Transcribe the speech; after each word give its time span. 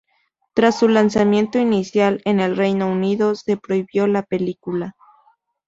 Tras 0.55 0.79
su 0.79 0.87
lanzamiento 0.89 1.59
inicial 1.59 2.23
en 2.25 2.39
el 2.39 2.57
Reino 2.57 2.87
Unido 2.91 3.35
se 3.35 3.55
prohibió 3.57 4.07
la 4.07 4.23
película. 4.23 4.95